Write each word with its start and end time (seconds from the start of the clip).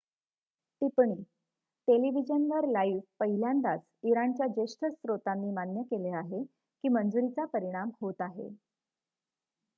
टिप्पणी 0.81 1.15
टेलिव्हिजनवर 1.87 2.67
लाइव्ह 2.69 3.01
पहिल्यांदाच 3.19 3.81
इराणच्या 4.03 4.47
ज्येष्ठ 4.47 4.85
स्त्रोतांनी 4.87 5.51
मान्य 5.51 5.83
केले 5.91 6.15
आहे 6.17 6.43
की 6.43 6.89
मंजुरीचा 6.89 7.45
परिणाम 7.53 7.89
होत 8.01 8.21
आहे 8.21 8.49